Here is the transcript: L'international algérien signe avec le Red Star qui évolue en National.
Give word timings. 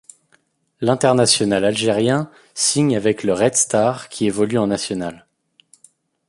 L'international 0.79 1.63
algérien 1.63 2.31
signe 2.55 2.97
avec 2.97 3.21
le 3.21 3.33
Red 3.35 3.53
Star 3.53 4.09
qui 4.09 4.25
évolue 4.25 4.57
en 4.57 4.65
National. 4.65 5.27